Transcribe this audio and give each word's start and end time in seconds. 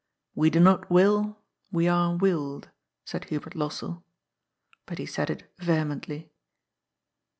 "We 0.41 0.49
do 0.49 0.59
not 0.59 0.89
will; 0.89 1.37
we 1.71 1.87
are 1.87 2.17
willed," 2.17 2.69
said 3.05 3.25
Hubert 3.25 3.53
Lossell. 3.53 4.01
But 4.87 4.97
he 4.97 5.05
said 5.05 5.29
it 5.29 5.53
vehemently. 5.59 6.31